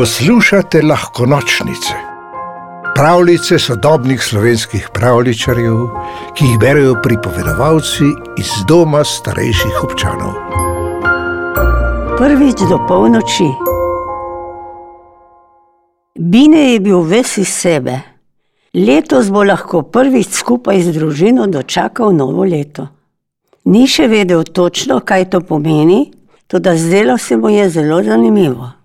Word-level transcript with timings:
Poslušate 0.00 0.82
lahko 0.82 1.26
nočnice, 1.26 1.94
pravljice 2.94 3.58
sodobnih 3.58 4.22
slovenskih 4.22 4.88
pravličarjev, 4.94 5.76
ki 6.34 6.44
jih 6.44 6.58
berijo 6.58 6.94
pripovedovalci 7.02 8.08
iz 8.38 8.54
doma 8.68 9.04
starejših 9.04 9.82
občanov. 9.84 10.32
Prvič 12.16 12.64
do 12.70 12.80
polnoči. 12.88 13.50
Bine 16.16 16.72
je 16.72 16.80
bil 16.80 17.04
ves 17.04 17.36
iz 17.36 17.52
sebe. 17.52 18.00
Letos 18.74 19.28
bo 19.28 19.44
lahko 19.44 19.82
prvič 19.82 20.32
skupaj 20.32 20.80
z 20.80 20.96
družino 20.96 21.46
dočakal 21.46 22.16
novo 22.16 22.48
leto. 22.48 22.88
Ni 23.64 23.84
še 23.84 24.08
vedel 24.08 24.48
točno, 24.48 25.02
kaj 25.04 25.28
to 25.30 25.44
pomeni, 25.44 26.06
toda 26.48 26.76
zdelo 26.76 27.18
se 27.18 27.36
mu 27.36 27.52
je 27.52 27.68
zelo 27.68 28.02
zanimivo. 28.02 28.79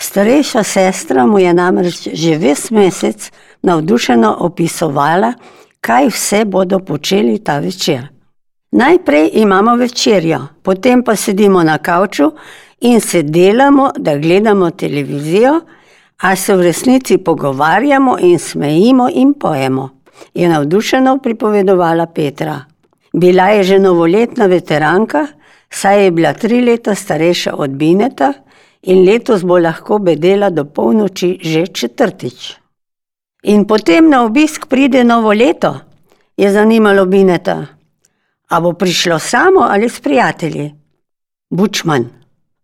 Starejša 0.00 0.62
sestra 0.62 1.26
mu 1.26 1.38
je 1.38 1.54
namreč 1.54 2.08
že 2.12 2.36
ves 2.38 2.70
mesec 2.70 3.30
navdušeno 3.62 4.36
opisovala, 4.40 5.32
kaj 5.80 6.06
vse 6.08 6.44
bodo 6.44 6.78
počeli 6.78 7.38
ta 7.38 7.58
večer. 7.58 8.06
Najprej 8.70 9.30
imamo 9.32 9.76
večerjo, 9.76 10.40
potem 10.62 11.02
pa 11.02 11.16
sedimo 11.16 11.62
na 11.62 11.78
kavču 11.78 12.30
in 12.80 13.00
se 13.00 13.22
delamo, 13.22 13.90
da 13.98 14.18
gledamo 14.18 14.70
televizijo, 14.70 15.60
a 16.22 16.36
se 16.36 16.56
v 16.56 16.62
resnici 16.62 17.18
pogovarjamo 17.18 18.16
in 18.20 18.38
smejimo 18.38 19.08
in 19.14 19.34
pojemo, 19.34 19.88
je 20.34 20.48
navdušeno 20.48 21.18
pripovedovala 21.18 22.06
Petra. 22.06 22.64
Bila 23.12 23.48
je 23.48 23.62
že 23.62 23.78
novoletna 23.78 24.46
veteranka, 24.46 25.26
saj 25.70 26.04
je 26.04 26.10
bila 26.10 26.32
tri 26.32 26.60
leta 26.60 26.94
starejša 26.94 27.54
od 27.54 27.70
Bineta 27.70 28.32
in 28.82 29.04
letos 29.04 29.44
bo 29.44 29.58
lahko 29.58 29.98
bedela 29.98 30.50
do 30.50 30.64
polnoči 30.64 31.38
že 31.42 31.66
četrtič. 31.66 32.56
In 33.42 33.66
potem 33.66 34.08
na 34.10 34.24
obisk 34.24 34.66
pride 34.66 35.04
novo 35.04 35.32
leto, 35.32 35.80
je 36.36 36.52
zanimalo 36.52 37.06
Bineta. 37.06 37.66
A 38.48 38.60
bo 38.60 38.72
prišlo 38.72 39.18
samo 39.18 39.60
ali 39.60 39.88
s 39.88 40.00
prijatelji? 40.00 40.74
Bučman. 41.50 42.08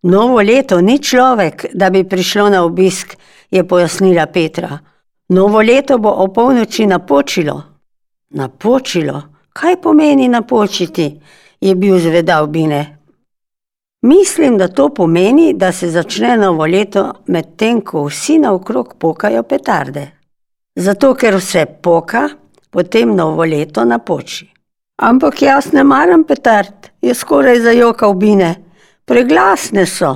Novo 0.03 0.41
leto 0.41 0.81
ni 0.81 0.99
človek, 0.99 1.65
da 1.73 1.89
bi 1.89 2.03
prišlo 2.03 2.49
na 2.49 2.63
obisk, 2.63 3.15
je 3.51 3.67
pojasnila 3.67 4.25
Petra. 4.25 4.79
Novo 5.29 5.61
leto 5.61 5.97
bo 5.97 6.09
o 6.09 6.27
polnoči 6.27 6.85
napočilo. 6.85 7.63
Napočilo? 8.29 9.21
Kaj 9.53 9.81
pomeni 9.81 10.27
napočiti? 10.27 11.19
je 11.61 11.75
bil 11.75 11.99
zvedav 11.99 12.47
Bine. 12.47 12.94
Mislim, 14.05 14.57
da 14.57 14.67
to 14.67 14.89
pomeni, 14.89 15.53
da 15.53 15.71
se 15.71 15.89
začne 15.89 16.37
novo 16.37 16.65
leto, 16.65 17.13
medtem 17.27 17.79
ko 17.81 18.03
vsi 18.05 18.37
naokrog 18.37 18.93
pokajo 18.99 19.43
petarde. 19.43 20.03
Zato, 20.75 21.13
ker 21.17 21.39
vse 21.39 21.63
poka, 21.81 22.27
potem 22.69 23.15
novo 23.15 23.45
leto 23.45 23.85
napoči. 23.85 24.45
Ampak 25.01 25.41
jaz 25.41 25.71
ne 25.73 25.83
maram 25.83 26.23
petard, 26.23 26.91
je 27.01 27.15
skoraj 27.17 27.59
zajokal 27.65 28.13
Bine. 28.13 28.51
Preglasne 29.05 29.87
so. 29.89 30.13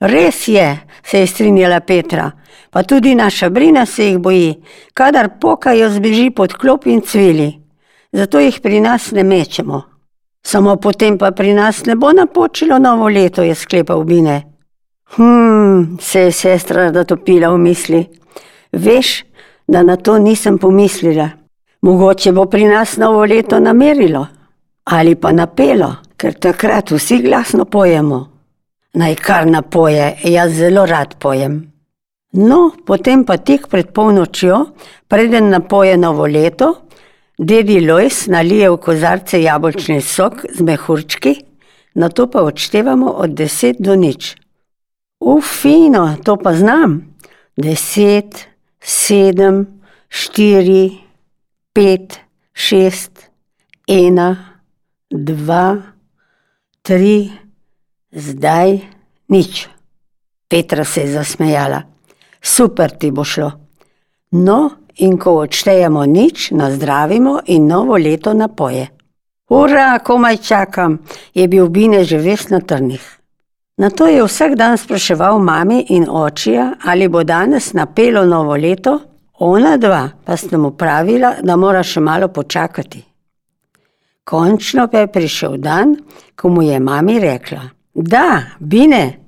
Res 0.00 0.46
je, 0.48 0.68
se 1.02 1.18
je 1.18 1.26
strinjala 1.26 1.80
Petra, 1.80 2.30
pa 2.70 2.82
tudi 2.82 3.14
naša 3.18 3.50
Brina 3.50 3.86
se 3.86 4.12
jih 4.12 4.18
boji, 4.18 4.54
kadar 4.94 5.32
pokajo, 5.40 5.90
zbeži 5.90 6.30
pod 6.30 6.54
klop 6.54 6.86
in 6.86 7.02
cvili. 7.02 7.50
Zato 8.12 8.38
jih 8.38 8.60
pri 8.62 8.80
nas 8.80 9.10
ne 9.10 9.26
mečemo. 9.26 9.87
Samo 10.48 10.76
potem 10.76 11.18
pa 11.18 11.28
pri 11.30 11.52
nas 11.52 11.84
ne 11.84 11.94
bo 11.96 12.12
napočilo 12.12 12.78
novo 12.78 13.08
leto, 13.08 13.42
je 13.42 13.54
sklepal 13.54 14.04
Bine. 14.04 14.42
Hm, 15.16 15.98
se 16.00 16.20
je 16.20 16.32
sestra 16.32 16.92
zatopila 16.92 17.50
v 17.52 17.58
misli. 17.58 18.00
Veš, 18.72 19.24
da 19.68 19.82
na 19.82 19.96
to 19.96 20.18
nisem 20.18 20.58
pomislila. 20.58 21.28
Mogoče 21.82 22.32
bo 22.32 22.46
pri 22.46 22.64
nas 22.64 22.96
novo 22.96 23.24
leto 23.24 23.60
namerilo 23.60 24.26
ali 24.88 25.14
pa 25.20 25.32
napelo, 25.32 25.90
ker 26.16 26.34
takrat 26.40 26.90
vsi 26.90 27.18
glasno 27.22 27.64
pojemo. 27.64 28.18
Naj 28.94 29.14
kar 29.20 29.46
napoje, 29.46 30.14
jaz 30.24 30.54
zelo 30.56 30.86
rad 30.86 31.18
pojem. 31.20 31.60
No, 32.32 32.70
potem 32.86 33.24
pa 33.24 33.36
tik 33.36 33.68
pred 33.68 33.92
polnočjo, 33.92 34.64
preden 35.08 35.50
napoje 35.52 35.96
novo 35.96 36.26
leto, 36.26 36.72
Dedi 37.38 37.80
Lojs 37.86 38.26
nalije 38.26 38.70
v 38.70 38.76
kozarce 38.82 39.38
jabolčni 39.42 40.00
sok 40.02 40.42
z 40.54 40.62
mehurčki, 40.66 41.36
nato 41.94 42.26
pa 42.26 42.42
odštevamo 42.42 43.12
od 43.22 43.30
deset 43.30 43.76
do 43.78 43.94
nič. 43.94 44.34
Uf, 45.20 45.46
fino, 45.62 46.16
to 46.24 46.34
pa 46.36 46.52
znam. 46.54 47.14
Deset, 47.56 48.48
sedem, 48.82 49.66
štiri, 50.10 50.98
pet, 51.72 52.18
šest, 52.52 53.30
ena, 53.86 54.58
dva, 55.10 55.94
tri, 56.82 57.30
zdaj 58.10 58.80
nič. 59.28 59.68
Petra 60.48 60.84
se 60.84 61.00
je 61.00 61.12
zasmejala. 61.12 61.82
Super 62.42 62.90
ti 62.90 63.10
bo 63.10 63.24
šlo. 63.24 63.52
No, 64.30 64.70
in 64.98 65.18
ko 65.18 65.38
odštejemo 65.44 66.06
nič, 66.06 66.50
nazdravimo 66.50 67.40
in 67.46 67.66
novo 67.66 67.96
leto 67.96 68.34
napoje. 68.34 68.88
Ura, 69.48 69.98
komaj 69.98 70.36
čakam, 70.36 70.98
je 71.34 71.48
bil 71.48 71.68
Bine 71.68 72.04
že 72.04 72.18
ves 72.18 72.48
na 72.48 72.60
trnih. 72.60 73.18
Nato 73.78 74.06
je 74.06 74.24
vsak 74.24 74.54
dan 74.54 74.78
spraševal 74.78 75.38
mami 75.38 75.86
in 75.88 76.06
očija, 76.10 76.72
ali 76.84 77.08
bo 77.08 77.24
danes 77.24 77.72
napelo 77.72 78.24
novo 78.24 78.56
leto, 78.56 79.00
ona 79.38 79.76
dva 79.76 80.10
pa 80.24 80.36
sta 80.36 80.58
mu 80.58 80.70
pravila, 80.70 81.34
da 81.42 81.56
mora 81.56 81.82
še 81.82 82.00
malo 82.00 82.28
počakati. 82.28 83.04
Končno 84.24 84.88
pa 84.88 84.98
je 84.98 85.06
prišel 85.06 85.56
dan, 85.56 85.94
ko 86.36 86.48
mu 86.48 86.62
je 86.62 86.80
mami 86.80 87.20
rekla: 87.20 87.60
Da, 87.94 88.42
Bine, 88.58 89.18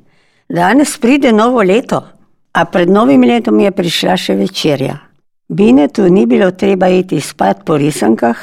danes 0.49 0.99
pride 0.99 1.33
novo 1.33 1.63
leto, 1.63 2.03
a 2.53 2.65
pred 2.65 2.91
novim 2.91 3.23
letom 3.23 3.61
je 3.61 3.71
prišla 3.71 4.17
še 4.17 4.35
večerja. 4.35 5.10
Binetu 5.51 6.09
ni 6.09 6.27
bilo 6.27 6.51
treba 6.51 6.89
iti 6.89 7.21
spat 7.21 7.65
po 7.67 7.75
risankah, 7.77 8.39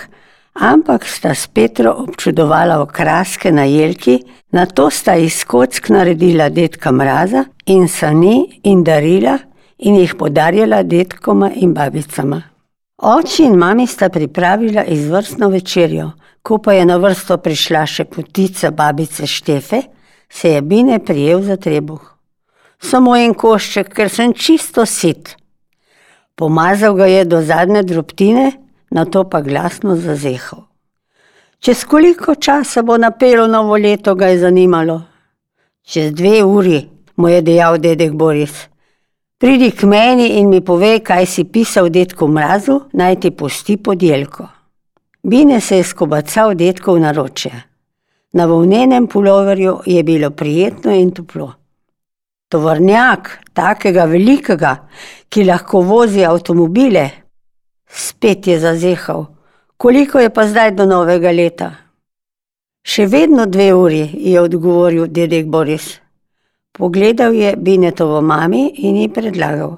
ampak 0.53 1.05
sta 1.07 1.31
s 1.31 1.47
Petro 1.47 1.93
občudovala 2.03 2.81
okraske 2.81 3.51
na 3.51 3.63
jelki, 3.63 4.19
nato 4.51 4.89
sta 4.89 5.15
iz 5.15 5.45
kock 5.47 5.87
naredila 5.89 6.49
detka 6.49 6.91
mraza 6.91 7.45
in 7.65 7.87
sani 7.87 8.59
in 8.63 8.83
darila 8.83 9.37
in 9.77 9.95
jih 9.95 10.17
podarjala 10.19 10.83
detkoma 10.83 11.51
in 11.55 11.73
babicama. 11.73 12.41
Oči 12.97 13.43
in 13.43 13.55
mami 13.55 13.87
sta 13.87 14.09
pripravila 14.09 14.83
izvrstno 14.83 15.49
večerjo, 15.49 16.11
ko 16.41 16.57
pa 16.57 16.73
je 16.73 16.85
na 16.85 16.97
vrsto 16.97 17.37
prišla 17.37 17.85
še 17.85 18.03
potica 18.03 18.71
babice 18.71 19.27
Štefe, 19.27 19.81
se 20.29 20.49
je 20.49 20.61
Bine 20.61 20.99
prijel 20.99 21.41
za 21.41 21.55
trebuh. 21.55 22.03
Samo 22.83 23.15
en 23.15 23.33
košček, 23.33 23.93
ker 23.95 24.09
sem 24.09 24.33
čisto 24.33 24.85
sit. 24.85 25.37
Pomazal 26.37 26.93
ga 26.93 27.05
je 27.05 27.25
do 27.25 27.41
zadnje 27.41 27.81
drobtine, 27.83 28.51
nato 28.93 29.23
pa 29.23 29.41
glasno 29.41 29.95
zazehal. 29.95 30.67
Čez 31.59 31.83
koliko 31.83 32.35
časa 32.35 32.81
bo 32.81 32.97
napelo 32.97 33.47
novo 33.47 33.77
leto, 33.77 34.15
ga 34.15 34.27
je 34.27 34.39
zanimalo. 34.39 35.01
Čez 35.81 36.13
dve 36.13 36.43
uri, 36.43 36.85
mu 37.15 37.29
je 37.29 37.41
dejal 37.41 37.77
dedek 37.77 38.13
Boris. 38.13 38.67
Pridi 39.37 39.71
k 39.71 39.89
meni 39.89 40.37
in 40.37 40.49
mi 40.49 40.61
povej, 40.61 40.99
kaj 40.99 41.25
si 41.25 41.43
pisal 41.43 41.89
detku 41.89 42.27
mrazu, 42.27 42.79
naj 42.93 43.19
ti 43.19 43.31
pusti 43.31 43.77
podjelko. 43.77 44.47
Bine 45.23 45.61
se 45.61 45.77
je 45.77 45.83
skobacal 45.83 46.53
detko 46.53 46.93
v 46.93 46.99
naročje. 46.99 47.63
Na 48.33 48.45
volnenem 48.45 49.07
puloverju 49.07 49.79
je 49.85 50.03
bilo 50.03 50.29
prijetno 50.29 50.93
in 50.93 51.11
toplo. 51.11 51.53
Tovornjak, 52.47 53.29
takega 53.53 54.05
velikega, 54.07 54.75
ki 55.27 55.43
lahko 55.43 55.81
vozi 55.83 56.23
avtomobile, 56.23 57.09
spet 57.87 58.47
je 58.47 58.59
zazehal. 58.59 59.25
Koliko 59.77 60.19
je 60.19 60.29
pa 60.33 60.47
zdaj 60.47 60.71
do 60.79 60.85
novega 60.87 61.31
leta? 61.31 61.71
Še 62.87 63.05
vedno 63.11 63.45
dve 63.51 63.73
uri, 63.75 64.05
je 64.31 64.39
odgovoril 64.39 65.11
dedek 65.11 65.51
Boris. 65.51 65.99
Pogledal 66.71 67.35
je 67.35 67.55
Binetovo 67.57 68.21
mami 68.21 68.69
in 68.77 68.95
ji 69.01 69.09
predlagal. 69.11 69.75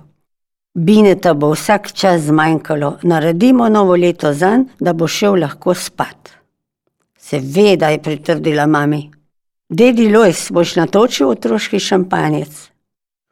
Bineta 0.78 1.34
bo 1.34 1.56
vsak 1.56 1.90
čas 1.92 2.28
zmanjkalo, 2.30 3.00
naredimo 3.04 3.70
novo 3.70 3.96
leto 3.98 4.34
zanj, 4.34 4.70
da 4.80 4.94
bo 4.94 5.08
šel 5.08 5.42
lahko 5.42 5.74
spat. 5.74 6.36
Seveda, 7.18 7.90
je 7.90 8.02
pritrdila 8.04 8.68
mami. 8.70 9.08
Dedi 9.70 10.08
Lojs, 10.10 10.48
boš 10.52 10.76
natočil 10.80 11.30
otroški 11.30 11.80
šampanjec. 11.80 12.69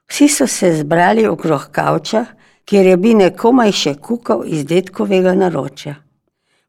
Vsi 0.08 0.28
so 0.28 0.48
se 0.48 0.74
zbrali 0.74 1.28
okrog 1.28 1.70
kavča, 1.72 2.26
kjer 2.66 2.86
je 2.86 2.98
Bine 2.98 3.30
komaj 3.36 3.72
še 3.72 3.94
kukal 3.96 4.44
iz 4.46 4.66
dedkovega 4.66 5.36
naročja. 5.36 5.96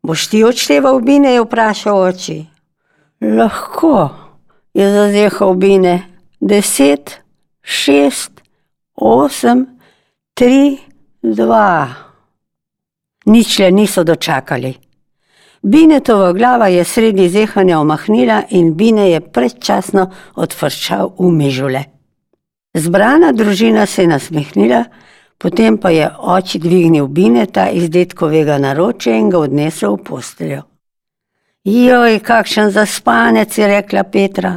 Boš 0.02 0.26
ti 0.30 0.44
odšteval 0.44 1.00
Bine, 1.00 1.34
je 1.34 1.42
vprašal 1.42 1.98
oči. 1.98 2.38
Lahko, 3.20 4.10
je 4.74 4.90
zazehal 4.92 5.54
Bine. 5.54 5.94
Deset, 6.40 7.18
šest, 7.62 8.42
osem, 8.94 9.66
tri, 10.34 10.78
dva. 11.22 11.88
Nič 13.26 13.58
le 13.58 13.70
niso 13.74 14.04
dočakali. 14.06 14.70
Binetova 15.62 16.32
glava 16.32 16.68
je 16.70 16.84
sredi 16.84 17.28
zehanja 17.28 17.80
omahnila 17.80 18.42
in 18.50 18.74
Bine 18.78 19.10
je 19.10 19.20
predčasno 19.20 20.06
odfrčal 20.34 21.10
v 21.18 21.30
mižule. 21.34 21.97
Zbrana 22.74 23.32
družina 23.32 23.86
se 23.86 24.02
je 24.02 24.08
nasmehnila, 24.08 24.84
potem 25.38 25.78
pa 25.78 25.90
je 25.90 26.10
oči 26.18 26.58
dvignil 26.58 27.06
Bineta 27.06 27.68
iz 27.70 27.90
detkovega 27.90 28.58
naročja 28.58 29.16
in 29.16 29.30
ga 29.30 29.38
odnesel 29.38 29.96
v 29.96 30.04
posteljo. 30.04 30.62
Joj, 31.64 32.20
kakšen 32.24 32.70
zaspanec, 32.70 33.58
je 33.58 33.66
rekla 33.66 34.04
Petra. 34.04 34.52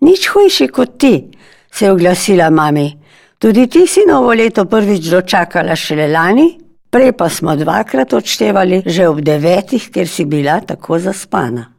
Nič 0.00 0.28
hujši 0.28 0.68
kot 0.68 0.98
ti, 0.98 1.30
se 1.72 1.84
je 1.84 1.92
oglasila 1.92 2.50
mami. 2.50 2.90
Tudi 3.38 3.66
ti 3.66 3.86
si 3.86 4.04
novo 4.08 4.32
leto 4.34 4.64
prvič 4.64 5.08
dočakala 5.10 5.76
šele 5.76 6.08
lani, 6.08 6.48
prej 6.90 7.12
pa 7.12 7.28
smo 7.28 7.56
dvakrat 7.56 8.12
odštevali 8.12 8.82
že 8.86 9.08
ob 9.08 9.20
devetih, 9.20 9.90
ker 9.90 10.08
si 10.08 10.24
bila 10.24 10.60
tako 10.60 10.98
zaspana. 10.98 11.70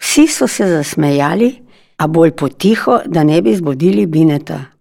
Vsi 0.00 0.26
so 0.26 0.46
se 0.46 0.66
zasmejali, 0.66 1.52
a 1.98 2.06
bolj 2.06 2.30
potiho, 2.30 3.00
da 3.06 3.24
ne 3.24 3.42
bi 3.42 3.56
zbudili 3.56 4.06
Bineta. 4.06 4.77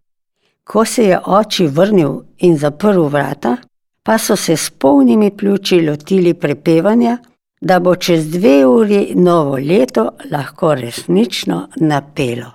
Ko 0.67 0.85
se 0.85 1.03
je 1.03 1.19
oči 1.25 1.67
vrnil 1.67 2.19
in 2.37 2.57
zaprl 2.57 3.07
vrata, 3.07 3.55
pa 4.03 4.17
so 4.17 4.35
se 4.35 4.57
s 4.57 4.69
polnimi 4.69 5.31
pljuči 5.31 5.81
lotili 5.89 6.33
prepevanja, 6.33 7.17
da 7.61 7.79
bo 7.79 7.95
čez 7.95 8.27
dve 8.31 8.65
uri 8.65 9.13
novo 9.15 9.55
leto 9.55 10.09
lahko 10.31 10.75
resnično 10.75 11.67
napelo. 11.75 12.51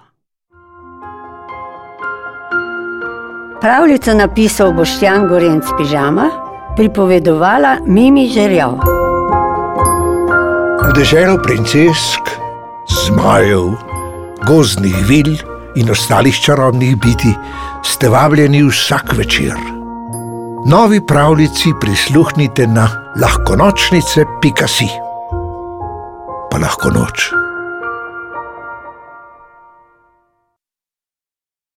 Pravljico 3.61 4.15
napisal 4.15 4.73
Boštjan 4.73 5.29
Gorenc 5.29 5.65
Pižama, 5.79 6.29
pripovedovala 6.77 7.77
Mimi 7.87 8.29
Žerjav. 8.29 8.79
V 10.83 10.93
deželo 10.95 11.39
princesk, 11.43 12.35
zmajev, 13.07 13.73
gozdnih 14.47 14.97
vil 15.09 15.52
in 15.77 15.91
ostalih 15.91 16.35
čarobnih 16.35 16.97
biti 16.97 17.35
ste 17.85 18.09
vabljeni 18.09 18.63
vsak 18.63 19.13
večer. 19.13 19.55
Novi 20.67 21.07
pravljici 21.07 21.73
prisluhnite 21.81 22.67
na 22.67 22.89
lahkonočnice.si. 23.21 24.89
Pa 26.51 26.59
lahko 26.59 26.91
noč. 26.91 27.31